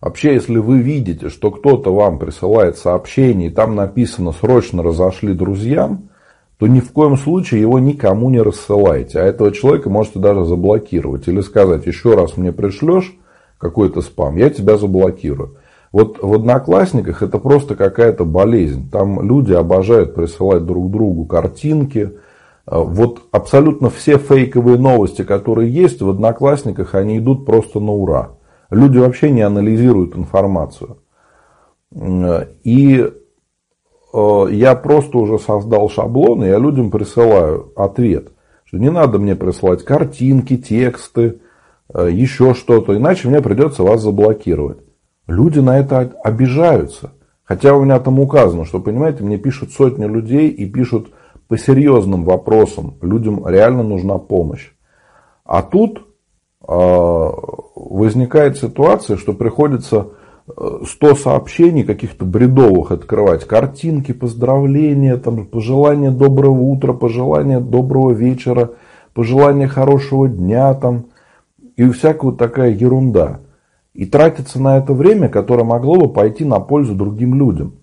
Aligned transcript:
Вообще, 0.00 0.34
если 0.34 0.58
вы 0.58 0.78
видите, 0.78 1.28
что 1.28 1.50
кто-то 1.50 1.92
вам 1.92 2.18
присылает 2.18 2.78
сообщение, 2.78 3.48
и 3.48 3.52
там 3.52 3.74
написано 3.74 4.32
«срочно 4.32 4.82
разошли 4.82 5.34
друзьям», 5.34 6.10
то 6.58 6.66
ни 6.66 6.80
в 6.80 6.92
коем 6.92 7.16
случае 7.16 7.60
его 7.60 7.78
никому 7.78 8.30
не 8.30 8.40
рассылайте. 8.40 9.20
А 9.20 9.24
этого 9.24 9.52
человека 9.52 9.90
можете 9.90 10.18
даже 10.18 10.44
заблокировать. 10.44 11.28
Или 11.28 11.40
сказать, 11.40 11.86
еще 11.86 12.14
раз 12.14 12.36
мне 12.36 12.52
пришлешь 12.52 13.14
какой-то 13.58 14.02
спам, 14.02 14.36
я 14.36 14.50
тебя 14.50 14.76
заблокирую. 14.76 15.56
Вот 15.90 16.18
в 16.20 16.32
Одноклассниках 16.34 17.22
это 17.22 17.38
просто 17.38 17.74
какая-то 17.74 18.24
болезнь. 18.24 18.90
Там 18.90 19.22
люди 19.26 19.52
обожают 19.52 20.14
присылать 20.14 20.66
друг 20.66 20.90
другу 20.90 21.24
картинки. 21.24 22.12
Вот 22.66 23.22
абсолютно 23.30 23.88
все 23.88 24.18
фейковые 24.18 24.78
новости, 24.78 25.22
которые 25.22 25.72
есть 25.72 26.02
в 26.02 26.10
Одноклассниках, 26.10 26.94
они 26.94 27.18
идут 27.18 27.46
просто 27.46 27.80
на 27.80 27.92
ура. 27.92 28.30
Люди 28.70 28.98
вообще 28.98 29.30
не 29.30 29.42
анализируют 29.42 30.16
информацию. 30.16 30.98
И 31.92 33.10
э, 34.12 34.46
я 34.50 34.74
просто 34.74 35.18
уже 35.18 35.38
создал 35.38 35.88
шаблон, 35.88 36.44
и 36.44 36.48
я 36.48 36.58
людям 36.58 36.90
присылаю 36.90 37.72
ответ, 37.76 38.32
что 38.64 38.76
не 38.76 38.90
надо 38.90 39.18
мне 39.18 39.34
присылать 39.34 39.84
картинки, 39.84 40.58
тексты, 40.58 41.40
э, 41.94 42.10
еще 42.12 42.52
что-то, 42.52 42.94
иначе 42.94 43.28
мне 43.28 43.40
придется 43.40 43.82
вас 43.82 44.02
заблокировать. 44.02 44.80
Люди 45.26 45.60
на 45.60 45.78
это 45.78 46.12
обижаются. 46.22 47.12
Хотя 47.44 47.74
у 47.74 47.82
меня 47.82 47.98
там 47.98 48.20
указано, 48.20 48.66
что, 48.66 48.80
понимаете, 48.80 49.24
мне 49.24 49.38
пишут 49.38 49.72
сотни 49.72 50.04
людей 50.04 50.50
и 50.50 50.66
пишут 50.66 51.08
по 51.48 51.56
серьезным 51.56 52.24
вопросам. 52.24 52.98
Людям 53.00 53.48
реально 53.48 53.82
нужна 53.82 54.18
помощь. 54.18 54.72
А 55.44 55.62
тут 55.62 56.07
возникает 56.68 58.58
ситуация, 58.58 59.16
что 59.16 59.32
приходится 59.32 60.08
100 60.46 61.14
сообщений 61.14 61.82
каких-то 61.82 62.24
бредовых 62.24 62.92
открывать. 62.92 63.46
Картинки, 63.46 64.12
поздравления, 64.12 65.16
там, 65.16 65.46
пожелания 65.46 66.10
доброго 66.10 66.60
утра, 66.60 66.92
пожелания 66.92 67.60
доброго 67.60 68.12
вечера, 68.12 68.70
пожелания 69.14 69.66
хорошего 69.66 70.28
дня 70.28 70.74
там, 70.74 71.06
и 71.76 71.88
всякая 71.90 72.30
вот 72.30 72.38
такая 72.38 72.70
ерунда 72.70 73.40
и 73.94 74.04
тратиться 74.04 74.60
на 74.60 74.76
это 74.78 74.92
время, 74.92 75.28
которое 75.28 75.64
могло 75.64 75.96
бы 75.96 76.08
пойти 76.12 76.44
на 76.44 76.60
пользу 76.60 76.94
другим 76.94 77.34
людям. 77.34 77.74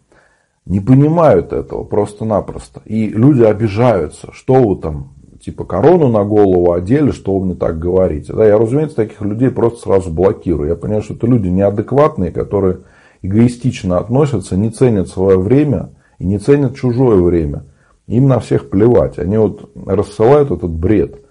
Не 0.66 0.80
понимают 0.80 1.54
этого 1.54 1.84
просто-напросто. 1.84 2.82
И 2.86 3.10
люди 3.10 3.44
обижаются, 3.44 4.30
что 4.32 4.56
вы 4.56 4.78
там, 4.78 5.15
типа 5.46 5.64
корону 5.64 6.10
на 6.10 6.24
голову 6.24 6.74
одели, 6.74 7.12
что 7.12 7.38
вы 7.38 7.46
мне 7.46 7.56
так 7.56 7.78
говорите. 7.78 8.34
Да, 8.34 8.46
я, 8.46 8.58
разумеется, 8.58 8.96
таких 8.96 9.22
людей 9.22 9.52
просто 9.52 9.82
сразу 9.82 10.12
блокирую. 10.12 10.70
Я 10.70 10.76
понимаю, 10.76 11.04
что 11.04 11.14
это 11.14 11.28
люди 11.28 11.48
неадекватные, 11.48 12.32
которые 12.32 12.80
эгоистично 13.22 14.00
относятся, 14.00 14.58
не 14.58 14.72
ценят 14.72 15.08
свое 15.08 15.38
время 15.38 15.92
и 16.18 16.26
не 16.26 16.40
ценят 16.40 16.76
чужое 16.76 17.22
время. 17.22 17.64
Им 18.08 18.28
на 18.28 18.40
всех 18.40 18.72
плевать. 18.72 19.20
Они 19.20 19.38
вот 19.38 19.70
рассылают 19.86 20.50
этот 20.50 20.72
бред 20.72 21.22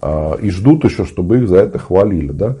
а, 0.00 0.34
и 0.34 0.50
ждут 0.50 0.84
еще, 0.84 1.06
чтобы 1.06 1.38
их 1.38 1.48
за 1.48 1.56
это 1.56 1.78
хвалили. 1.78 2.32
Да? 2.32 2.56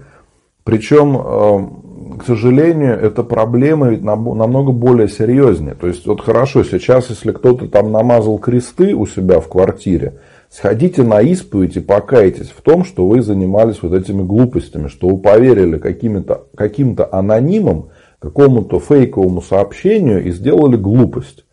Причем, 0.64 1.16
эм, 1.16 2.18
к 2.18 2.24
сожалению, 2.24 2.98
эта 2.98 3.22
проблема 3.22 3.88
ведь 3.90 4.02
намного 4.02 4.72
более 4.72 5.08
серьезнее. 5.08 5.74
То 5.74 5.86
есть, 5.86 6.06
вот 6.06 6.22
хорошо, 6.22 6.64
сейчас, 6.64 7.10
если 7.10 7.32
кто-то 7.32 7.68
там 7.68 7.92
намазал 7.92 8.38
кресты 8.38 8.94
у 8.94 9.06
себя 9.06 9.40
в 9.40 9.48
квартире, 9.48 10.20
сходите 10.48 11.02
на 11.02 11.20
исповедь 11.20 11.76
и 11.76 11.80
покайтесь 11.80 12.48
в 12.48 12.62
том, 12.62 12.84
что 12.84 13.06
вы 13.06 13.22
занимались 13.22 13.82
вот 13.82 13.92
этими 13.92 14.22
глупостями, 14.22 14.88
что 14.88 15.08
вы 15.08 15.18
поверили 15.18 15.78
каким-то 15.78 16.46
каким 16.56 16.96
анонимам, 17.10 17.90
какому-то 18.18 18.80
фейковому 18.80 19.42
сообщению 19.42 20.24
и 20.24 20.30
сделали 20.30 20.76
глупость. 20.76 21.44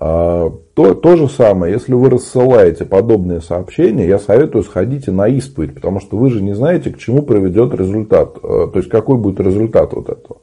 А, 0.00 0.50
то, 0.74 0.94
то 0.94 1.16
же 1.16 1.28
самое, 1.28 1.72
если 1.72 1.94
вы 1.94 2.10
рассылаете 2.10 2.84
подобные 2.84 3.40
сообщения, 3.40 4.06
я 4.06 4.18
советую 4.18 4.62
сходите 4.62 5.10
на 5.10 5.26
исповедь, 5.26 5.74
потому 5.74 6.00
что 6.00 6.16
вы 6.16 6.30
же 6.30 6.42
не 6.42 6.54
знаете, 6.54 6.90
к 6.90 6.98
чему 6.98 7.22
приведет 7.22 7.74
результат, 7.74 8.36
э, 8.36 8.40
то 8.40 8.72
есть 8.76 8.88
какой 8.88 9.16
будет 9.16 9.40
результат 9.40 9.92
вот 9.94 10.08
этого. 10.08 10.40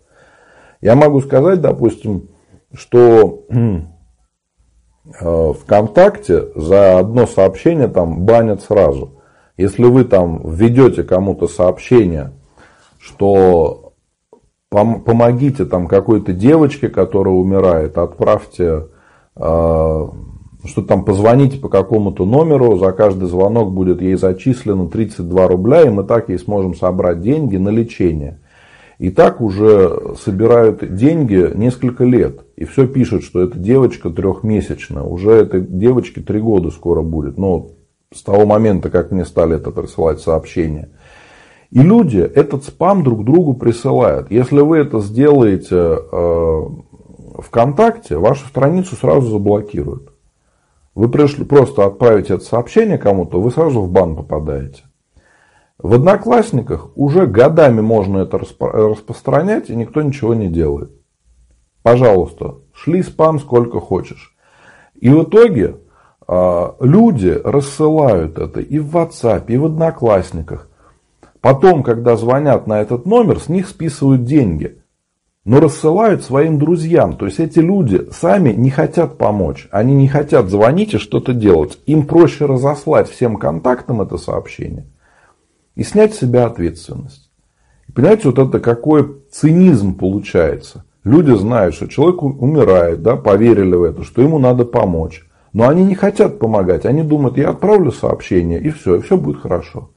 Я 0.82 0.96
могу 0.96 1.22
сказать, 1.22 1.62
допустим, 1.62 2.30
что 2.74 3.46
ВКонтакте 5.12 6.48
за 6.56 7.00
одно 7.00 7.28
сообщение 7.28 7.88
там 7.88 8.26
банят 8.26 8.62
сразу. 8.62 9.22
Если 9.58 9.84
вы 9.84 10.04
там 10.04 10.42
введете 10.44 11.04
кому-то 11.04 11.48
сообщение, 11.48 12.32
что 13.00 13.94
помогите 14.70 15.66
там 15.66 15.88
какой-то 15.88 16.34
девочке, 16.34 16.90
которая 16.90 17.34
умирает, 17.34 17.98
отправьте 17.98 18.88
а, 19.36 20.10
что 20.68 20.82
там 20.82 21.06
позвоните 21.06 21.60
по 21.60 21.70
какому-то 21.70 22.26
номеру, 22.26 22.78
за 22.78 22.92
каждый 22.92 23.28
звонок 23.28 23.72
будет 23.72 24.02
ей 24.02 24.16
зачислено 24.16 24.88
32 24.88 25.48
рубля, 25.48 25.82
и 25.84 25.90
мы 25.90 26.04
так 26.04 26.30
ей 26.30 26.40
сможем 26.40 26.76
собрать 26.76 27.22
деньги 27.22 27.58
на 27.58 27.70
лечение. 27.70 28.40
И 28.98 29.10
так 29.10 29.42
уже 29.42 30.16
собирают 30.24 30.96
деньги 30.96 31.52
несколько 31.54 32.06
лет. 32.06 32.46
И 32.56 32.66
все 32.66 32.88
пишут, 32.88 33.24
что 33.24 33.42
эта 33.42 33.58
девочка 33.58 34.10
трехмесячная. 34.10 35.04
Уже 35.04 35.32
этой 35.32 35.62
девочке 35.62 36.22
три 36.22 36.40
года 36.40 36.72
скоро 36.72 37.02
будет. 37.02 37.38
Ну, 37.38 37.72
с 38.14 38.22
того 38.24 38.46
момента, 38.46 38.90
как 38.90 39.12
мне 39.12 39.26
стали 39.26 39.56
это 39.58 39.72
присылать 39.72 40.22
сообщения. 40.22 40.90
И 41.72 41.80
люди 41.80 42.20
этот 42.20 42.64
спам 42.64 43.04
друг 43.04 43.26
другу 43.26 43.54
присылают. 43.54 44.32
Если 44.32 44.62
вы 44.62 44.78
это 44.78 45.00
сделаете 45.00 45.98
э, 46.12 46.62
ВКонтакте 47.40 48.18
вашу 48.18 48.48
страницу 48.48 48.96
сразу 48.96 49.28
заблокируют. 49.28 50.14
Вы 50.94 51.10
пришли 51.10 51.44
просто 51.44 51.86
отправить 51.86 52.30
это 52.30 52.44
сообщение 52.44 52.98
кому-то, 52.98 53.42
вы 53.42 53.52
сразу 53.52 53.82
в 53.82 53.92
бан 53.92 54.16
попадаете. 54.16 54.84
В 55.78 55.94
Одноклассниках 55.94 56.90
уже 56.96 57.28
годами 57.28 57.82
можно 57.82 58.20
это 58.20 58.38
распространять, 58.38 59.70
и 59.70 59.76
никто 59.76 60.02
ничего 60.02 60.34
не 60.34 60.48
делает. 60.48 60.92
Пожалуйста, 61.84 62.56
шли 62.74 63.04
спам 63.04 63.40
сколько 63.40 63.80
хочешь. 63.80 64.36
И 64.96 65.10
в 65.10 65.24
итоге 65.24 65.76
а, 66.28 66.76
люди 66.80 67.40
рассылают 67.44 68.40
это 68.40 68.62
и 68.62 68.80
в 68.80 68.96
WhatsApp, 68.96 69.46
и 69.50 69.58
в 69.58 69.66
Одноклассниках. 69.66 70.70
Потом, 71.42 71.84
когда 71.84 72.16
звонят 72.16 72.68
на 72.68 72.82
этот 72.82 73.06
номер, 73.06 73.40
с 73.40 73.50
них 73.50 73.68
списывают 73.68 74.24
деньги 74.24 74.82
но 75.46 75.60
рассылают 75.60 76.24
своим 76.24 76.58
друзьям. 76.58 77.16
То 77.18 77.28
есть 77.28 77.40
эти 77.40 77.60
люди 77.60 78.10
сами 78.12 78.50
не 78.50 78.72
хотят 78.72 79.20
помочь, 79.20 79.68
они 79.72 79.94
не 79.94 80.08
хотят 80.08 80.50
звонить 80.50 80.96
и 80.96 80.98
что-то 80.98 81.34
делать. 81.34 81.78
Им 81.86 82.08
проще 82.08 82.46
разослать 82.46 83.08
всем 83.08 83.38
контактам 83.38 84.02
это 84.02 84.18
сообщение 84.18 84.88
и 85.76 85.84
снять 85.84 86.14
с 86.14 86.20
себя 86.20 86.46
ответственность. 86.46 87.30
И 87.88 87.92
понимаете, 87.92 88.30
вот 88.30 88.40
это 88.40 88.60
какой 88.60 89.22
цинизм 89.32 89.96
получается. 89.96 90.86
Люди 91.04 91.32
знают, 91.36 91.76
что 91.76 91.88
человек 91.88 92.24
умирает, 92.24 93.04
да, 93.04 93.16
поверили 93.16 93.76
в 93.76 93.84
это, 93.84 94.04
что 94.04 94.22
ему 94.22 94.40
надо 94.40 94.66
помочь. 94.66 95.28
Но 95.54 95.70
они 95.70 95.84
не 95.84 95.96
хотят 95.96 96.40
помогать. 96.40 96.86
Они 96.86 97.04
думают, 97.04 97.38
я 97.38 97.50
отправлю 97.50 97.92
сообщение, 97.92 98.60
и 98.60 98.70
все, 98.72 98.96
и 98.96 99.02
все 99.02 99.18
будет 99.18 99.42
хорошо. 99.42 99.92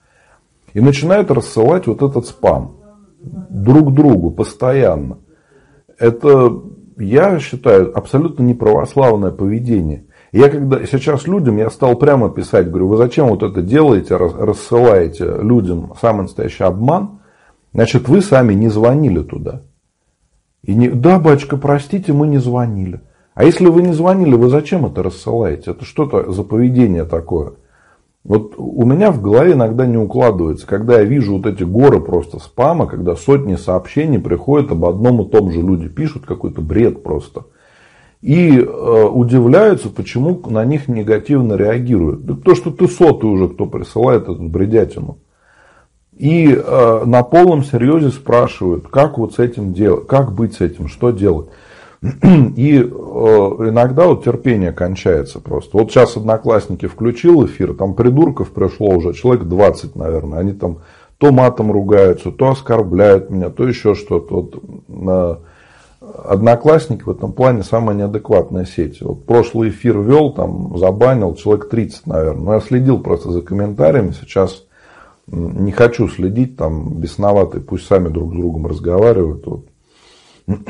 И 0.75 0.81
начинают 0.81 1.31
рассылать 1.31 1.87
вот 1.87 2.03
этот 2.03 2.27
спам 2.27 2.77
друг 3.21 3.95
другу 3.95 4.31
постоянно 4.31 5.19
это, 5.99 6.63
я 6.97 7.39
считаю, 7.41 7.97
абсолютно 7.97 8.43
неправославное 8.43 9.31
поведение. 9.31 10.05
Я 10.33 10.51
когда 10.51 10.85
сейчас 10.85 11.27
людям, 11.27 11.57
я 11.57 11.71
стал 11.71 11.97
прямо 11.97 12.29
писать, 12.29 12.69
говорю, 12.69 12.89
вы 12.89 12.97
зачем 12.99 13.29
вот 13.29 13.43
это 13.43 13.63
делаете, 13.63 14.17
рассылаете 14.17 15.25
людям 15.41 15.95
самый 16.01 16.23
настоящий 16.23 16.65
обман, 16.65 17.21
значит, 17.73 18.09
вы 18.09 18.21
сами 18.21 18.53
не 18.53 18.69
звонили 18.69 19.23
туда. 19.23 19.63
И 20.63 20.75
не, 20.75 20.89
да, 20.91 21.19
батюшка, 21.19 21.57
простите, 21.57 22.13
мы 22.13 22.27
не 22.27 22.39
звонили. 22.39 23.01
А 23.35 23.45
если 23.45 23.67
вы 23.69 23.83
не 23.83 23.93
звонили, 23.93 24.35
вы 24.35 24.51
зачем 24.51 24.85
это 24.85 25.03
рассылаете? 25.03 25.71
Это 25.71 25.85
что-то 25.85 26.31
за 26.31 26.43
поведение 26.43 27.05
такое? 27.05 27.53
Вот 28.25 28.55
у 28.59 28.85
меня 28.85 29.11
в 29.11 29.23
голове 29.23 29.53
иногда 29.53 29.87
не 29.87 29.97
укладывается, 29.97 30.67
когда 30.67 30.99
я 30.99 31.05
вижу 31.05 31.37
вот 31.37 31.47
эти 31.47 31.63
горы 31.63 32.01
просто 32.01 32.39
спама, 32.41 32.87
когда 32.87 33.17
сотни 33.17 33.55
сообщений 33.55 34.19
приходят 34.19 34.73
об 34.73 34.85
одном 34.85 35.23
и 35.23 35.31
том 35.31 35.51
же. 35.51 35.63
Люди 35.63 35.89
пишут 35.89 36.27
какой-то 36.27 36.61
бред 36.61 37.03
просто. 37.03 37.45
И 38.21 38.59
э, 38.59 38.63
удивляются, 38.63 39.91
почему 39.91 40.41
на 40.49 40.65
них 40.65 40.89
негативно 40.89 41.55
реагируют. 41.55 42.25
Да 42.25 42.35
то, 42.35 42.55
что 42.57 42.71
ты 42.71 42.89
сотый 42.89 43.31
уже, 43.31 43.49
кто 43.49 43.67
присылает 43.67 44.25
эту 44.25 44.43
бредятину. 44.43 45.19
И 46.17 46.53
э, 46.53 47.05
на 47.05 47.23
полном 47.23 47.63
серьезе 47.63 48.11
спрашивают, 48.11 48.89
как 48.89 49.19
вот 49.19 49.35
с 49.35 49.39
этим 49.39 49.73
делать, 49.73 50.09
как 50.09 50.33
быть 50.33 50.55
с 50.55 50.61
этим, 50.61 50.89
что 50.89 51.13
делать. 51.13 51.49
И 52.03 52.79
э, 52.79 52.83
иногда 52.83 54.09
вот 54.09 54.25
терпение 54.25 54.73
кончается 54.73 55.39
просто. 55.39 55.79
Вот 55.79 55.93
сейчас 55.93 56.17
Одноклассники 56.17 56.87
включил 56.87 57.47
эфир, 57.47 57.75
там 57.75 57.95
придурков 57.95 58.51
пришло 58.51 58.97
уже 58.97 59.15
человек 59.15 59.45
20, 59.45 59.95
наверное. 59.95 60.41
Они 60.41 60.53
там 60.53 60.79
то 61.19 61.31
матом 61.31 61.71
ругаются, 61.71 62.33
то 62.33 62.51
оскорбляют 62.51 63.31
меня, 63.31 63.51
то 63.51 63.67
еще 63.67 63.95
что-то. 63.95 64.35
Вот, 64.89 65.43
Одноклассник 66.01 67.07
в 67.07 67.11
этом 67.11 67.33
плане 67.33 67.65
самая 67.65 67.97
неадекватная 67.97 68.65
сеть. 68.65 69.03
Вот 69.03 69.27
прошлый 69.27 69.71
эфир 69.71 69.99
вел, 70.01 70.33
там 70.33 70.79
забанил 70.79 71.35
человек 71.35 71.69
30, 71.69 72.07
наверное. 72.07 72.45
Но 72.45 72.55
я 72.55 72.61
следил 72.61 73.01
просто 73.01 73.33
за 73.33 73.43
комментариями. 73.43 74.13
Сейчас 74.13 74.65
не 75.27 75.73
хочу 75.73 76.09
следить, 76.09 76.57
там 76.57 76.95
бесноватые, 76.95 77.63
пусть 77.63 77.87
сами 77.87 78.09
друг 78.09 78.33
с 78.33 78.37
другом 78.37 78.67
разговаривают. 78.67 79.45
Вот. 79.47 79.67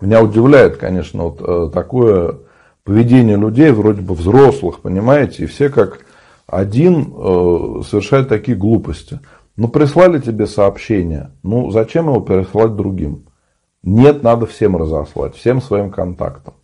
Меня 0.00 0.22
удивляет, 0.22 0.76
конечно, 0.76 1.24
вот 1.24 1.42
э, 1.42 1.70
такое 1.72 2.38
поведение 2.84 3.36
людей, 3.36 3.70
вроде 3.70 4.00
бы 4.00 4.14
взрослых, 4.14 4.80
понимаете, 4.80 5.44
и 5.44 5.46
все 5.46 5.68
как 5.68 6.06
один 6.46 7.12
э, 7.14 7.82
совершают 7.86 8.28
такие 8.28 8.56
глупости. 8.56 9.20
Ну, 9.56 9.68
прислали 9.68 10.18
тебе 10.18 10.46
сообщение, 10.46 11.32
ну, 11.42 11.70
зачем 11.70 12.06
его 12.06 12.20
пересылать 12.20 12.76
другим? 12.76 13.27
Нет, 13.82 14.22
надо 14.22 14.46
всем 14.46 14.76
разослать, 14.76 15.34
всем 15.34 15.60
своим 15.62 15.90
контактам. 15.90 16.54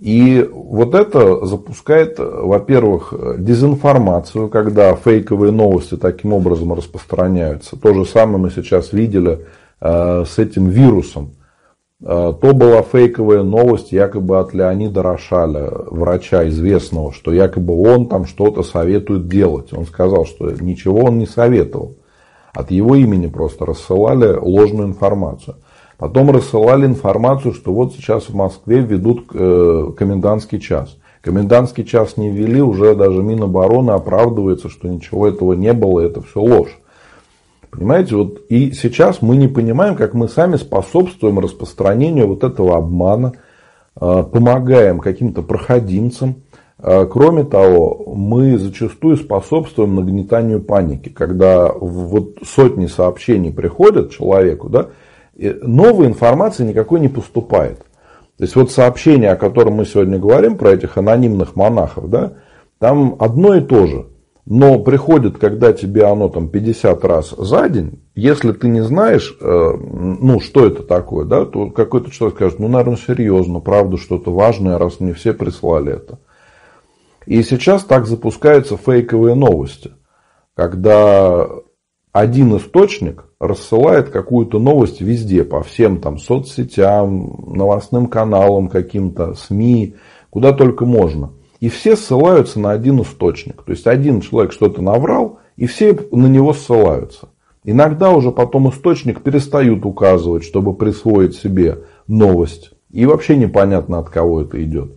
И 0.00 0.48
вот 0.52 0.94
это 0.94 1.44
запускает, 1.44 2.18
во-первых, 2.18 3.12
дезинформацию, 3.38 4.48
когда 4.48 4.94
фейковые 4.94 5.50
новости 5.50 5.96
таким 5.96 6.32
образом 6.32 6.72
распространяются. 6.72 7.76
То 7.76 7.92
же 7.94 8.04
самое 8.04 8.38
мы 8.38 8.50
сейчас 8.50 8.92
видели 8.92 9.46
э, 9.80 10.24
с 10.24 10.38
этим 10.38 10.68
вирусом. 10.68 11.32
Э, 12.00 12.32
то 12.40 12.54
была 12.54 12.82
фейковая 12.82 13.42
новость 13.42 13.90
якобы 13.90 14.38
от 14.38 14.54
Леонида 14.54 15.02
Рошаля, 15.02 15.68
врача 15.68 16.46
известного, 16.48 17.12
что 17.12 17.32
якобы 17.32 17.74
он 17.74 18.08
там 18.08 18.24
что-то 18.24 18.62
советует 18.62 19.26
делать. 19.26 19.72
Он 19.72 19.84
сказал, 19.84 20.26
что 20.26 20.48
ничего 20.52 21.06
он 21.06 21.18
не 21.18 21.26
советовал. 21.26 21.96
От 22.54 22.70
его 22.70 22.94
имени 22.94 23.26
просто 23.26 23.66
рассылали 23.66 24.36
ложную 24.40 24.86
информацию. 24.86 25.56
Потом 25.98 26.30
рассылали 26.30 26.86
информацию, 26.86 27.52
что 27.52 27.72
вот 27.72 27.92
сейчас 27.92 28.28
в 28.28 28.34
Москве 28.34 28.78
ведут 28.78 29.26
э, 29.34 29.92
комендантский 29.96 30.60
час. 30.60 30.96
Комендантский 31.22 31.84
час 31.84 32.16
не 32.16 32.30
ввели, 32.30 32.62
уже 32.62 32.94
даже 32.94 33.20
Минобороны 33.20 33.90
оправдывается, 33.90 34.68
что 34.68 34.86
ничего 34.86 35.26
этого 35.26 35.54
не 35.54 35.72
было, 35.72 36.00
это 36.00 36.22
все 36.22 36.40
ложь. 36.40 36.78
Понимаете, 37.70 38.14
вот 38.14 38.42
и 38.48 38.70
сейчас 38.70 39.20
мы 39.22 39.36
не 39.36 39.48
понимаем, 39.48 39.96
как 39.96 40.14
мы 40.14 40.28
сами 40.28 40.54
способствуем 40.54 41.40
распространению 41.40 42.28
вот 42.28 42.44
этого 42.44 42.76
обмана, 42.76 43.32
э, 44.00 44.24
помогаем 44.32 45.00
каким-то 45.00 45.42
проходимцам. 45.42 46.36
Э, 46.78 47.06
кроме 47.10 47.42
того, 47.42 48.14
мы 48.14 48.56
зачастую 48.56 49.16
способствуем 49.16 49.96
нагнетанию 49.96 50.62
паники, 50.62 51.08
когда 51.08 51.72
вот 51.72 52.36
сотни 52.46 52.86
сообщений 52.86 53.52
приходят 53.52 54.12
человеку, 54.12 54.68
да, 54.68 54.86
новой 55.38 56.06
информации 56.06 56.64
никакой 56.64 57.00
не 57.00 57.08
поступает. 57.08 57.78
То 58.38 58.44
есть 58.44 58.54
вот 58.54 58.70
сообщение, 58.70 59.32
о 59.32 59.36
котором 59.36 59.74
мы 59.74 59.84
сегодня 59.84 60.18
говорим, 60.18 60.56
про 60.56 60.70
этих 60.70 60.96
анонимных 60.96 61.56
монахов, 61.56 62.08
да, 62.08 62.34
там 62.78 63.16
одно 63.18 63.54
и 63.54 63.60
то 63.60 63.86
же. 63.86 64.06
Но 64.50 64.78
приходит, 64.78 65.36
когда 65.36 65.74
тебе 65.74 66.04
оно 66.04 66.28
там 66.30 66.48
50 66.48 67.04
раз 67.04 67.34
за 67.36 67.68
день, 67.68 68.00
если 68.14 68.52
ты 68.52 68.68
не 68.68 68.80
знаешь, 68.80 69.36
э, 69.40 69.44
ну, 69.44 70.40
что 70.40 70.66
это 70.66 70.84
такое, 70.84 71.26
да, 71.26 71.44
то 71.44 71.68
какой-то 71.70 72.10
человек 72.10 72.36
скажет, 72.36 72.58
ну, 72.58 72.68
наверное, 72.68 72.96
серьезно, 72.96 73.60
правда, 73.60 73.98
что-то 73.98 74.32
важное, 74.32 74.78
раз 74.78 75.00
мне 75.00 75.12
все 75.12 75.34
прислали 75.34 75.94
это. 75.94 76.18
И 77.26 77.42
сейчас 77.42 77.84
так 77.84 78.06
запускаются 78.06 78.78
фейковые 78.78 79.34
новости, 79.34 79.90
когда 80.54 81.46
один 82.18 82.56
источник 82.56 83.26
рассылает 83.38 84.10
какую-то 84.10 84.58
новость 84.58 85.00
везде, 85.00 85.44
по 85.44 85.62
всем 85.62 86.00
там 86.00 86.18
соцсетям, 86.18 87.44
новостным 87.54 88.06
каналам 88.06 88.68
каким-то, 88.68 89.34
СМИ, 89.34 89.94
куда 90.30 90.52
только 90.52 90.84
можно. 90.84 91.30
И 91.60 91.68
все 91.68 91.96
ссылаются 91.96 92.58
на 92.58 92.72
один 92.72 93.00
источник. 93.02 93.62
То 93.62 93.72
есть 93.72 93.86
один 93.86 94.20
человек 94.20 94.52
что-то 94.52 94.82
наврал, 94.82 95.38
и 95.56 95.66
все 95.66 95.96
на 96.10 96.26
него 96.26 96.52
ссылаются. 96.52 97.28
Иногда 97.64 98.10
уже 98.10 98.32
потом 98.32 98.68
источник 98.70 99.22
перестают 99.22 99.84
указывать, 99.84 100.44
чтобы 100.44 100.74
присвоить 100.74 101.36
себе 101.36 101.80
новость. 102.06 102.72
И 102.90 103.06
вообще 103.06 103.36
непонятно, 103.36 103.98
от 103.98 104.08
кого 104.08 104.42
это 104.42 104.62
идет. 104.62 104.92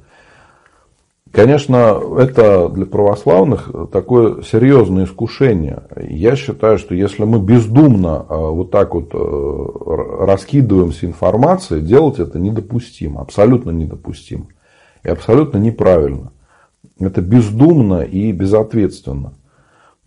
Конечно, 1.32 2.02
это 2.20 2.68
для 2.68 2.86
православных 2.86 3.72
такое 3.94 4.42
серьезное 4.42 5.06
искушение. 5.06 5.84
Я 5.96 6.36
считаю, 6.36 6.78
что 6.78 6.94
если 6.94 7.24
мы 7.24 7.40
бездумно 7.40 8.26
а, 8.28 8.50
вот 8.50 8.70
так 8.70 8.94
вот 8.94 9.12
э, 9.14 10.26
раскидываемся 10.26 11.06
информацией, 11.06 11.82
делать 11.82 12.20
это 12.20 12.38
недопустимо, 12.38 13.22
абсолютно 13.22 13.72
недопустимо 13.72 14.48
и 15.04 15.10
абсолютно 15.10 15.58
неправильно. 15.58 16.34
Это 17.00 17.22
бездумно 17.22 18.02
и 18.02 18.34
безответственно. 18.34 19.34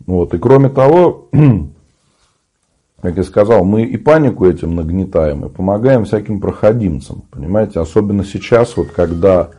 Вот. 0.05 0.35
И 0.35 0.37
кроме 0.37 0.69
того, 0.69 1.29
как 3.01 3.17
я 3.17 3.23
сказал, 3.23 3.65
мы 3.65 3.83
и 3.83 3.97
панику 3.97 4.45
этим 4.45 4.75
нагнетаем, 4.75 5.43
и 5.45 5.49
помогаем 5.49 6.05
всяким 6.05 6.39
проходимцам. 6.39 7.23
Понимаете, 7.31 7.79
особенно 7.79 8.23
сейчас, 8.23 8.77
вот 8.77 8.91
когда 8.91 9.49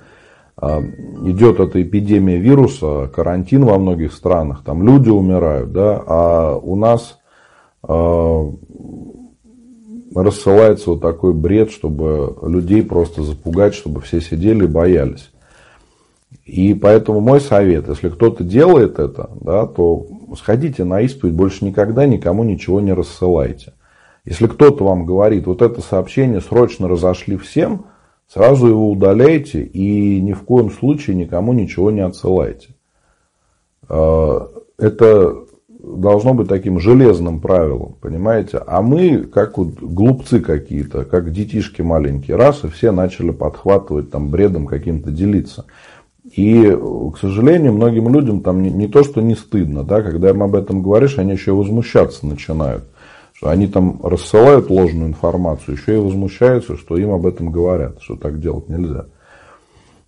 идет 0.59 1.61
эта 1.61 1.83
эпидемия 1.83 2.39
вируса, 2.39 3.11
карантин 3.15 3.65
во 3.65 3.79
многих 3.79 4.13
странах, 4.13 4.63
там 4.65 4.87
люди 4.87 5.11
умирают, 5.11 5.73
да, 5.73 6.03
а 6.07 6.57
у 6.57 6.77
нас 6.77 7.19
а, 7.83 8.51
рассылается 10.15 10.91
вот 10.91 11.03
такой 11.03 11.35
бред, 11.35 11.71
чтобы 11.71 12.39
людей 12.43 12.83
просто 12.83 13.23
запугать, 13.23 13.75
чтобы 13.75 14.01
все 14.01 14.21
сидели 14.21 14.65
и 14.65 14.69
боялись. 14.69 15.31
И 16.45 16.73
поэтому 16.75 17.21
мой 17.21 17.41
совет, 17.41 17.89
если 17.89 18.09
кто-то 18.09 18.43
делает 18.43 18.99
это, 18.99 19.31
да, 19.41 19.67
то 19.67 20.07
сходите 20.39 20.85
на 20.85 21.03
исповедь, 21.03 21.35
больше 21.35 21.65
никогда 21.65 22.07
никому 22.07 22.45
ничего 22.45 22.81
не 22.81 22.95
рассылайте. 22.95 23.75
Если 24.25 24.47
кто-то 24.47 24.85
вам 24.85 25.05
говорит, 25.05 25.47
вот 25.47 25.61
это 25.61 25.83
сообщение 25.83 26.41
срочно 26.41 26.89
разошли 26.89 27.37
всем– 27.37 27.85
Сразу 28.33 28.67
его 28.67 28.91
удаляйте 28.91 29.63
и 29.63 30.21
ни 30.21 30.33
в 30.33 30.43
коем 30.43 30.71
случае 30.71 31.17
никому 31.17 31.53
ничего 31.53 31.91
не 31.91 32.01
отсылайте. 32.01 32.69
А, 33.89 34.49
это 34.79 35.47
должно 35.87 36.35
быть 36.35 36.49
таким 36.49 36.81
железным 36.81 37.41
правилом, 37.41 37.95
понимаете? 38.01 38.59
А 38.67 38.83
мы, 38.83 39.19
как 39.21 39.59
вот 39.59 39.79
глупцы 39.81 40.41
какие-то, 40.41 41.05
как 41.05 41.33
детишки 41.33 41.83
маленькие, 41.83 42.37
раз, 42.37 42.65
и 42.65 42.69
все 42.69 42.91
начали 42.91 43.31
подхватывать 43.31 44.11
там 44.11 44.31
бредом 44.31 44.67
каким-то 44.67 45.13
делиться. 45.13 45.67
И, 46.25 46.77
к 47.15 47.19
сожалению, 47.21 47.73
многим 47.73 48.13
людям 48.13 48.41
там 48.41 48.61
не, 48.61 48.71
не 48.71 48.89
то, 48.89 49.05
что 49.05 49.21
не 49.21 49.37
стыдно, 49.37 49.85
да, 49.85 50.03
когда 50.03 50.31
им 50.31 50.43
об 50.43 50.57
этом 50.57 50.83
говоришь, 50.83 51.19
они 51.19 51.33
еще 51.33 51.53
возмущаться 51.53 52.27
начинают 52.27 52.83
что 53.37 53.51
они 53.51 53.67
там 53.67 54.01
рассылают 54.03 54.71
ложную 54.71 55.09
информацию, 55.09 55.77
еще 55.77 55.97
и 55.97 56.01
возмущаются, 56.01 56.77
что 56.77 56.97
им 56.97 57.11
об 57.11 57.27
этом 57.27 57.53
говорят, 57.53 58.01
что 58.01 58.17
так 58.17 58.41
делать 58.41 58.69
нельзя. 58.69 59.07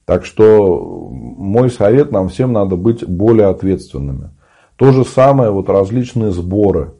Так 0.06 0.24
что 0.24 1.08
мой 1.10 1.70
совет, 1.70 2.10
нам 2.10 2.30
всем 2.30 2.54
надо 2.54 2.76
быть 2.76 3.06
более 3.06 3.48
ответственными. 3.48 4.30
То 4.76 4.92
же 4.92 5.04
самое, 5.04 5.50
вот 5.50 5.68
различные 5.68 6.30
сборы, 6.30 6.94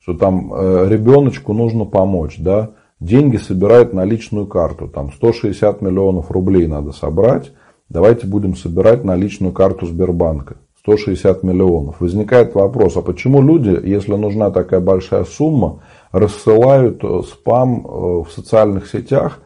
что 0.00 0.12
там 0.12 0.52
э, 0.52 0.86
ребеночку 0.90 1.54
нужно 1.54 1.86
помочь, 1.86 2.36
да, 2.38 2.72
деньги 2.98 3.38
собирают 3.38 3.94
на 3.94 4.04
личную 4.04 4.46
карту, 4.46 4.86
там 4.86 5.10
160 5.10 5.80
миллионов 5.80 6.30
рублей 6.30 6.66
надо 6.66 6.92
собрать, 6.92 7.52
давайте 7.88 8.26
будем 8.26 8.54
собирать 8.54 9.02
на 9.04 9.16
личную 9.16 9.54
карту 9.54 9.86
Сбербанка. 9.86 10.58
160 10.82 11.42
миллионов. 11.42 12.00
Возникает 12.00 12.54
вопрос, 12.54 12.96
а 12.96 13.02
почему 13.02 13.42
люди, 13.42 13.78
если 13.86 14.14
нужна 14.14 14.50
такая 14.50 14.80
большая 14.80 15.24
сумма, 15.24 15.82
рассылают 16.10 17.04
э, 17.04 17.20
спам 17.28 17.86
э, 17.86 17.90
в 17.90 18.28
социальных 18.30 18.88
сетях, 18.88 19.40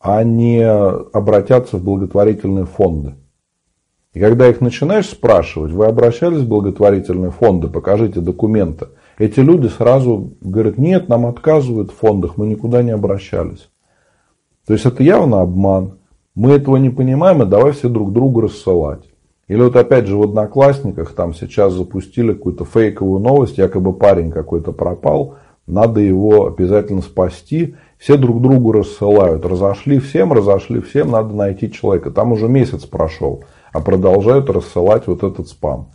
а 0.00 0.22
не 0.22 0.64
обратятся 0.64 1.76
в 1.76 1.84
благотворительные 1.84 2.64
фонды? 2.64 3.14
И 4.14 4.20
когда 4.20 4.48
их 4.48 4.62
начинаешь 4.62 5.10
спрашивать, 5.10 5.72
вы 5.72 5.86
обращались 5.86 6.40
в 6.40 6.48
благотворительные 6.48 7.30
фонды, 7.30 7.68
покажите 7.68 8.20
документы, 8.20 8.88
эти 9.18 9.40
люди 9.40 9.66
сразу 9.66 10.32
говорят, 10.40 10.78
нет, 10.78 11.08
нам 11.08 11.26
отказывают 11.26 11.90
в 11.90 11.96
фондах, 11.96 12.36
мы 12.36 12.46
никуда 12.46 12.82
не 12.82 12.92
обращались. 12.92 13.68
То 14.66 14.72
есть 14.72 14.86
это 14.86 15.02
явно 15.02 15.42
обман. 15.42 15.98
Мы 16.34 16.52
этого 16.52 16.76
не 16.76 16.88
понимаем, 16.88 17.42
и 17.42 17.46
давай 17.46 17.72
все 17.72 17.88
друг 17.88 18.12
другу 18.12 18.40
рассылать. 18.40 19.02
Или 19.48 19.62
вот 19.62 19.76
опять 19.76 20.06
же 20.06 20.16
в 20.16 20.22
Одноклассниках 20.22 21.14
там 21.14 21.34
сейчас 21.34 21.72
запустили 21.72 22.32
какую-то 22.32 22.64
фейковую 22.64 23.20
новость, 23.20 23.58
якобы 23.58 23.94
парень 23.94 24.30
какой-то 24.30 24.72
пропал, 24.72 25.36
надо 25.66 26.00
его 26.00 26.46
обязательно 26.46 27.02
спасти. 27.02 27.74
Все 27.98 28.16
друг 28.16 28.40
другу 28.40 28.72
рассылают. 28.72 29.44
Разошли 29.44 29.98
всем, 29.98 30.32
разошли 30.32 30.80
всем, 30.80 31.10
надо 31.10 31.34
найти 31.34 31.70
человека. 31.70 32.10
Там 32.10 32.32
уже 32.32 32.48
месяц 32.48 32.84
прошел, 32.84 33.44
а 33.72 33.80
продолжают 33.80 34.48
рассылать 34.48 35.06
вот 35.06 35.22
этот 35.22 35.48
спам. 35.48 35.88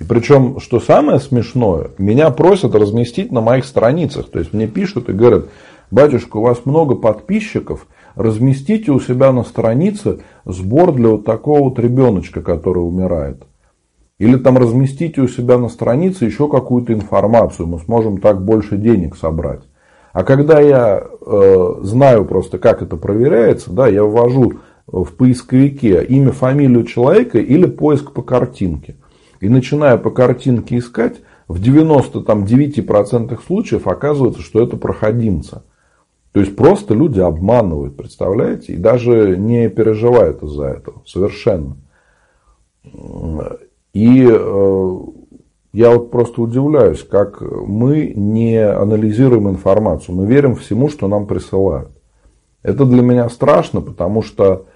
И 0.00 0.04
причем, 0.04 0.60
что 0.60 0.80
самое 0.80 1.18
смешное, 1.18 1.90
меня 1.98 2.30
просят 2.30 2.74
разместить 2.74 3.32
на 3.32 3.40
моих 3.40 3.64
страницах. 3.64 4.30
То 4.30 4.38
есть 4.38 4.52
мне 4.52 4.66
пишут 4.66 5.08
и 5.08 5.12
говорят, 5.12 5.46
батюшка, 5.90 6.36
у 6.38 6.42
вас 6.42 6.64
много 6.64 6.94
подписчиков, 6.94 7.86
разместите 8.18 8.90
у 8.90 9.00
себя 9.00 9.32
на 9.32 9.44
странице 9.44 10.20
сбор 10.44 10.92
для 10.92 11.10
вот 11.10 11.24
такого 11.24 11.64
вот 11.64 11.78
ребеночка, 11.78 12.42
который 12.42 12.80
умирает. 12.80 13.44
Или 14.18 14.36
там 14.36 14.58
разместите 14.58 15.20
у 15.20 15.28
себя 15.28 15.56
на 15.58 15.68
странице 15.68 16.24
еще 16.24 16.48
какую-то 16.48 16.92
информацию, 16.92 17.68
мы 17.68 17.78
сможем 17.78 18.20
так 18.20 18.44
больше 18.44 18.76
денег 18.76 19.16
собрать. 19.16 19.62
А 20.12 20.24
когда 20.24 20.58
я 20.58 21.00
э, 21.00 21.74
знаю 21.82 22.24
просто, 22.24 22.58
как 22.58 22.82
это 22.82 22.96
проверяется, 22.96 23.72
да, 23.72 23.86
я 23.86 24.02
ввожу 24.02 24.54
в 24.88 25.12
поисковике 25.12 26.04
имя, 26.04 26.32
фамилию 26.32 26.82
человека 26.84 27.38
или 27.38 27.66
поиск 27.66 28.12
по 28.12 28.22
картинке. 28.22 28.96
И 29.40 29.48
начиная 29.48 29.96
по 29.96 30.10
картинке 30.10 30.78
искать, 30.78 31.20
в 31.46 31.60
99% 31.60 33.38
случаев 33.46 33.86
оказывается, 33.86 34.42
что 34.42 34.60
это 34.60 34.76
проходимцы. 34.76 35.62
То 36.38 36.42
есть 36.42 36.54
просто 36.54 36.94
люди 36.94 37.18
обманывают, 37.18 37.96
представляете? 37.96 38.74
И 38.74 38.76
даже 38.76 39.36
не 39.36 39.68
переживают 39.68 40.40
из-за 40.44 40.66
этого. 40.66 41.02
Совершенно. 41.04 41.78
И 43.92 44.24
э, 44.30 44.98
я 45.72 45.90
вот 45.90 46.12
просто 46.12 46.40
удивляюсь, 46.40 47.02
как 47.02 47.40
мы 47.40 48.12
не 48.14 48.56
анализируем 48.58 49.48
информацию. 49.48 50.14
Мы 50.14 50.26
верим 50.26 50.54
всему, 50.54 50.88
что 50.88 51.08
нам 51.08 51.26
присылают. 51.26 51.90
Это 52.62 52.84
для 52.84 53.02
меня 53.02 53.28
страшно, 53.30 53.80
потому 53.80 54.22
что 54.22 54.66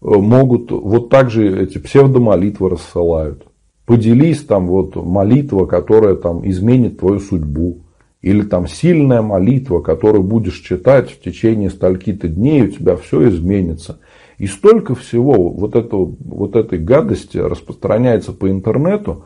э, 0.00 0.06
могут 0.08 0.70
вот 0.70 1.10
так 1.10 1.28
же 1.28 1.64
эти 1.64 1.76
псевдомолитвы 1.76 2.70
рассылают. 2.70 3.44
Поделись 3.84 4.42
там 4.42 4.68
вот 4.68 4.96
молитва, 4.96 5.66
которая 5.66 6.14
там 6.14 6.48
изменит 6.48 6.98
твою 6.98 7.20
судьбу. 7.20 7.80
Или 8.22 8.42
там 8.42 8.68
сильная 8.68 9.20
молитва, 9.20 9.80
которую 9.80 10.22
будешь 10.22 10.60
читать 10.60 11.10
в 11.10 11.20
течение 11.20 11.70
стольки-то 11.70 12.28
дней, 12.28 12.62
у 12.62 12.68
тебя 12.68 12.96
все 12.96 13.28
изменится. 13.28 13.98
И 14.38 14.46
столько 14.46 14.94
всего 14.94 15.50
вот, 15.50 15.74
этого, 15.74 16.14
вот 16.20 16.54
этой 16.54 16.78
гадости 16.78 17.36
распространяется 17.36 18.32
по 18.32 18.48
интернету. 18.48 19.24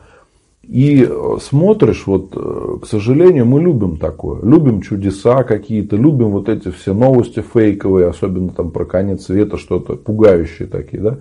И 0.62 1.08
смотришь, 1.40 2.06
вот, 2.06 2.32
э, 2.34 2.78
к 2.82 2.86
сожалению, 2.86 3.46
мы 3.46 3.60
любим 3.62 3.98
такое. 3.98 4.42
Любим 4.42 4.80
чудеса 4.80 5.44
какие-то, 5.44 5.96
любим 5.96 6.30
вот 6.30 6.48
эти 6.48 6.70
все 6.70 6.92
новости 6.92 7.40
фейковые, 7.40 8.08
особенно 8.08 8.48
там 8.48 8.70
про 8.72 8.84
конец 8.84 9.26
света, 9.26 9.58
что-то 9.58 9.94
пугающие 9.94 10.66
такие, 10.66 11.02
да. 11.02 11.18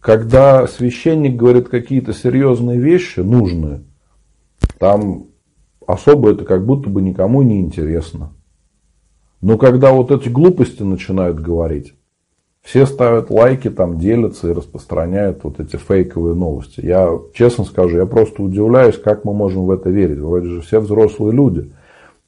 Когда 0.00 0.66
священник 0.66 1.36
говорит 1.36 1.68
какие-то 1.68 2.12
серьезные 2.12 2.78
вещи, 2.78 3.20
нужные, 3.20 3.84
там 4.78 5.28
особо 5.86 6.32
это 6.32 6.44
как 6.44 6.64
будто 6.64 6.88
бы 6.88 7.02
никому 7.02 7.42
не 7.42 7.60
интересно. 7.60 8.32
Но 9.40 9.58
когда 9.58 9.92
вот 9.92 10.10
эти 10.10 10.28
глупости 10.28 10.82
начинают 10.82 11.38
говорить, 11.38 11.94
все 12.62 12.86
ставят 12.86 13.30
лайки, 13.30 13.68
там 13.68 13.98
делятся 13.98 14.48
и 14.48 14.54
распространяют 14.54 15.44
вот 15.44 15.60
эти 15.60 15.76
фейковые 15.76 16.34
новости. 16.34 16.80
Я 16.82 17.10
честно 17.34 17.64
скажу, 17.64 17.98
я 17.98 18.06
просто 18.06 18.42
удивляюсь, 18.42 18.96
как 18.96 19.24
мы 19.26 19.34
можем 19.34 19.66
в 19.66 19.70
это 19.70 19.90
верить. 19.90 20.18
Вроде 20.18 20.48
же 20.48 20.60
все 20.62 20.80
взрослые 20.80 21.34
люди. 21.34 21.70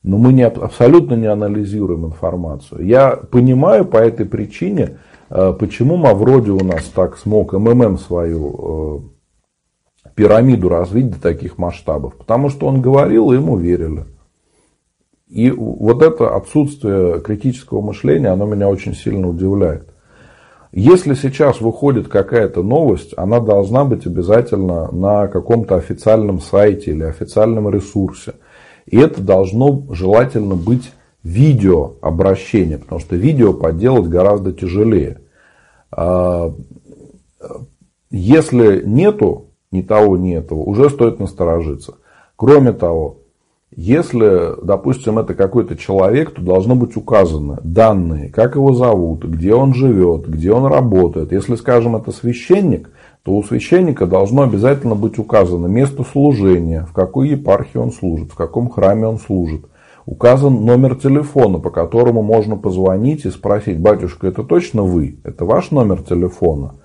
Но 0.02 0.18
мы 0.18 0.34
не, 0.34 0.46
абсолютно 0.46 1.14
не 1.14 1.26
анализируем 1.26 2.04
информацию. 2.04 2.84
Я 2.84 3.16
понимаю 3.16 3.86
по 3.86 3.96
этой 3.96 4.26
причине, 4.26 4.98
э, 5.30 5.54
почему 5.58 5.96
Мавроди 5.96 6.50
у 6.50 6.62
нас 6.62 6.84
так 6.94 7.16
смог 7.16 7.54
МММ 7.54 7.98
свою 7.98 9.08
э, 9.08 9.15
пирамиду 10.14 10.68
развить 10.68 11.10
до 11.10 11.20
таких 11.20 11.58
масштабов. 11.58 12.16
Потому 12.16 12.48
что 12.50 12.66
он 12.66 12.80
говорил, 12.80 13.32
ему 13.32 13.56
верили. 13.56 14.04
И 15.28 15.50
вот 15.50 16.02
это 16.02 16.36
отсутствие 16.36 17.20
критического 17.20 17.80
мышления, 17.80 18.28
оно 18.28 18.46
меня 18.46 18.68
очень 18.68 18.94
сильно 18.94 19.28
удивляет. 19.28 19.88
Если 20.72 21.14
сейчас 21.14 21.60
выходит 21.60 22.08
какая-то 22.08 22.62
новость, 22.62 23.14
она 23.16 23.40
должна 23.40 23.84
быть 23.84 24.06
обязательно 24.06 24.92
на 24.92 25.26
каком-то 25.26 25.76
официальном 25.76 26.40
сайте 26.40 26.90
или 26.90 27.02
официальном 27.02 27.70
ресурсе. 27.70 28.34
И 28.84 28.98
это 28.98 29.20
должно 29.20 29.86
желательно 29.90 30.54
быть 30.54 30.92
видео 31.22 31.94
обращение, 32.02 32.78
потому 32.78 33.00
что 33.00 33.16
видео 33.16 33.52
подделать 33.52 34.06
гораздо 34.06 34.52
тяжелее. 34.52 35.22
А, 35.90 36.54
если 38.10 38.82
нету 38.84 39.45
ни 39.76 39.82
того, 39.82 40.16
ни 40.16 40.34
этого, 40.34 40.60
уже 40.60 40.90
стоит 40.90 41.20
насторожиться. 41.20 41.94
Кроме 42.36 42.72
того, 42.72 43.18
если, 43.74 44.54
допустим, 44.62 45.18
это 45.18 45.34
какой-то 45.34 45.76
человек, 45.76 46.30
то 46.30 46.40
должно 46.40 46.76
быть 46.76 46.96
указано 46.96 47.58
данные, 47.62 48.30
как 48.30 48.54
его 48.54 48.72
зовут, 48.72 49.24
где 49.24 49.54
он 49.54 49.74
живет, 49.74 50.28
где 50.28 50.52
он 50.52 50.66
работает. 50.66 51.32
Если, 51.32 51.56
скажем, 51.56 51.96
это 51.96 52.12
священник, 52.12 52.90
то 53.22 53.32
у 53.32 53.42
священника 53.42 54.06
должно 54.06 54.42
обязательно 54.42 54.94
быть 54.94 55.18
указано 55.18 55.66
место 55.66 56.04
служения, 56.04 56.86
в 56.88 56.92
какой 56.92 57.30
епархии 57.30 57.76
он 57.76 57.92
служит, 57.92 58.30
в 58.30 58.36
каком 58.36 58.70
храме 58.70 59.08
он 59.08 59.18
служит. 59.18 59.66
Указан 60.06 60.64
номер 60.64 60.94
телефона, 60.94 61.58
по 61.58 61.70
которому 61.70 62.22
можно 62.22 62.56
позвонить 62.56 63.24
и 63.24 63.30
спросить, 63.30 63.80
батюшка, 63.80 64.28
это 64.28 64.44
точно 64.44 64.84
вы? 64.84 65.18
Это 65.24 65.44
ваш 65.44 65.72
номер 65.72 66.02
телефона? 66.02 66.76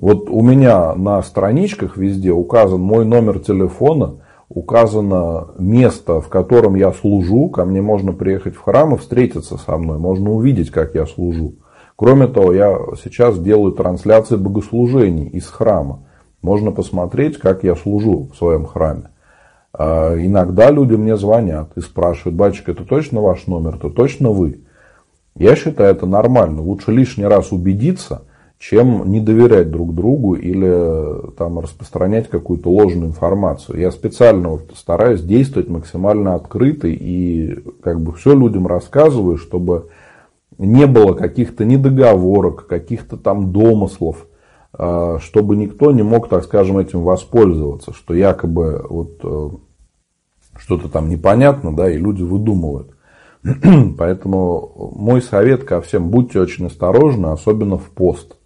Вот 0.00 0.30
у 0.30 0.40
меня 0.40 0.94
на 0.94 1.22
страничках 1.22 1.98
везде 1.98 2.30
указан 2.32 2.80
мой 2.80 3.04
номер 3.04 3.38
телефона, 3.38 4.14
указано 4.48 5.48
место, 5.58 6.22
в 6.22 6.28
котором 6.28 6.74
я 6.74 6.92
служу. 6.92 7.50
Ко 7.50 7.66
мне 7.66 7.82
можно 7.82 8.12
приехать 8.12 8.56
в 8.56 8.62
храм 8.62 8.94
и 8.94 8.98
встретиться 8.98 9.58
со 9.58 9.76
мной. 9.76 9.98
Можно 9.98 10.30
увидеть, 10.30 10.70
как 10.70 10.94
я 10.94 11.04
служу. 11.04 11.56
Кроме 11.96 12.28
того, 12.28 12.54
я 12.54 12.78
сейчас 13.02 13.38
делаю 13.38 13.72
трансляции 13.72 14.36
богослужений 14.36 15.28
из 15.28 15.46
храма. 15.46 16.04
Можно 16.40 16.72
посмотреть, 16.72 17.36
как 17.36 17.62
я 17.62 17.76
служу 17.76 18.30
в 18.32 18.36
своем 18.38 18.64
храме. 18.64 19.10
А 19.74 20.16
иногда 20.16 20.70
люди 20.70 20.94
мне 20.94 21.18
звонят 21.18 21.76
и 21.76 21.80
спрашивают, 21.80 22.36
батюшка, 22.36 22.72
это 22.72 22.86
точно 22.86 23.20
ваш 23.20 23.46
номер, 23.46 23.76
это 23.76 23.90
точно 23.90 24.30
вы? 24.30 24.62
Я 25.36 25.54
считаю 25.56 25.90
это 25.94 26.06
нормально. 26.06 26.62
Лучше 26.62 26.90
лишний 26.90 27.26
раз 27.26 27.52
убедиться, 27.52 28.22
чем 28.60 29.10
не 29.10 29.20
доверять 29.20 29.70
друг 29.70 29.94
другу 29.94 30.34
или 30.34 30.68
э, 30.68 31.30
там, 31.38 31.60
распространять 31.60 32.28
какую-то 32.28 32.70
ложную 32.70 33.08
информацию. 33.08 33.80
Я 33.80 33.90
специально 33.90 34.50
вот 34.50 34.72
стараюсь 34.76 35.22
действовать 35.22 35.70
максимально 35.70 36.34
открыто 36.34 36.86
и 36.86 37.58
как 37.82 38.02
бы 38.02 38.12
все 38.12 38.34
людям 38.34 38.66
рассказываю, 38.66 39.38
чтобы 39.38 39.88
не 40.58 40.86
было 40.86 41.14
каких-то 41.14 41.64
недоговорок, 41.64 42.66
каких-то 42.66 43.16
там 43.16 43.50
домыслов, 43.50 44.26
э, 44.78 45.16
чтобы 45.22 45.56
никто 45.56 45.90
не 45.90 46.02
мог, 46.02 46.28
так 46.28 46.44
скажем, 46.44 46.76
этим 46.76 47.00
воспользоваться, 47.00 47.94
что 47.94 48.12
якобы 48.12 48.84
вот 48.90 49.20
э, 49.22 49.48
что-то 50.58 50.90
там 50.90 51.08
непонятно, 51.08 51.74
да, 51.74 51.90
и 51.90 51.96
люди 51.96 52.22
выдумывают. 52.22 52.94
Поэтому 53.96 54.92
мой 54.96 55.22
совет 55.22 55.64
ко 55.64 55.80
всем, 55.80 56.10
будьте 56.10 56.38
очень 56.38 56.66
осторожны, 56.66 57.28
особенно 57.28 57.78
в 57.78 57.88
пост. 57.88 58.36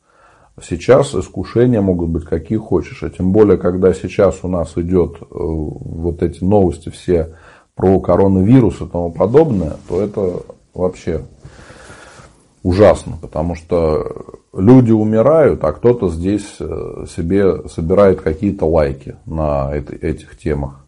Сейчас 0.63 1.15
искушения 1.15 1.81
могут 1.81 2.11
быть 2.11 2.25
какие 2.25 2.59
хочешь. 2.59 3.03
А 3.03 3.11
тем 3.11 3.33
более, 3.33 3.59
когда 3.59 3.93
сейчас 3.93 4.41
у 4.43 4.49
нас 4.49 4.77
идет 4.77 5.17
э, 5.21 5.25
вот 5.31 6.23
эти 6.23 6.45
новости 6.45 6.91
все 6.91 7.37
про 7.75 7.99
коронавирус 7.99 8.81
и 8.81 8.87
тому 8.87 9.11
подобное, 9.11 9.77
то 9.89 10.01
это 10.01 10.43
вообще 10.73 11.23
ужасно, 12.63 13.19
потому 13.21 13.57
что 13.57 14.41
люди 14.53 14.93
умирают, 14.93 15.63
а 15.65 15.73
кто-то 15.73 16.09
здесь 16.09 16.57
э, 16.61 17.05
себе 17.15 17.69
собирает 17.69 18.21
какие-то 18.21 18.67
лайки 18.67 19.17
на 19.27 19.73
этих 19.75 20.39
темах. 20.39 20.84